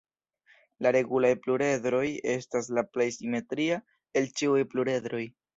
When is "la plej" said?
2.79-3.09